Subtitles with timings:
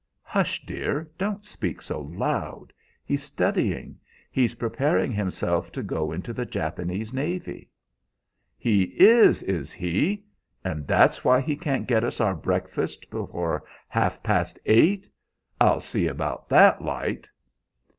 [0.23, 2.73] "Hush, dear; don't speak so loud.
[3.05, 3.99] He's studying.
[4.31, 7.69] He's preparing himself to go into the Japanese navy."
[8.57, 10.25] "He is, is he!
[10.63, 15.07] And that's why he can't get us our breakfast before half past eight.
[15.59, 17.27] I'll see about that light!"